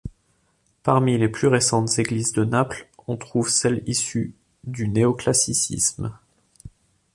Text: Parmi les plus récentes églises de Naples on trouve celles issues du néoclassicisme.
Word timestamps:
Parmi 0.81 1.19
les 1.19 1.29
plus 1.29 1.45
récentes 1.47 1.99
églises 1.99 2.31
de 2.31 2.43
Naples 2.43 2.87
on 3.07 3.17
trouve 3.17 3.49
celles 3.49 3.83
issues 3.85 4.33
du 4.63 4.87
néoclassicisme. 4.87 6.17